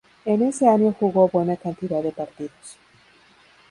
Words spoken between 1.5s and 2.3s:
cantidad de